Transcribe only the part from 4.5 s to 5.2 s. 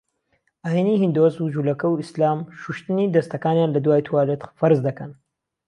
فەرزدەکەن.